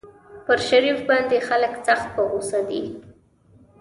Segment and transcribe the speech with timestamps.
[0.45, 2.83] پر شريف باندې خلک سخت په غوسه دي.